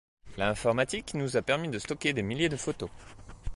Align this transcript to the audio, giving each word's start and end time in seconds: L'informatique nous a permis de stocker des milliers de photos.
L'informatique 0.39 1.13
nous 1.13 1.37
a 1.37 1.43
permis 1.43 1.69
de 1.69 1.77
stocker 1.77 2.11
des 2.11 2.23
milliers 2.23 2.49
de 2.49 2.57
photos. 2.57 2.89